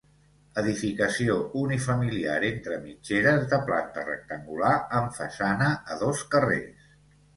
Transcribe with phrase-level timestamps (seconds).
[0.59, 6.93] Edificació unifamiliar entre mitgeres de planta rectangular amb façana a dos carrers.